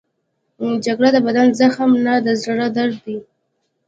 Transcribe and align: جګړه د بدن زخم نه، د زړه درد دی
جګړه 0.85 1.09
د 1.13 1.17
بدن 1.25 1.47
زخم 1.59 1.91
نه، 2.05 2.13
د 2.25 2.27
زړه 2.43 2.67
درد 2.77 2.95
دی 3.05 3.17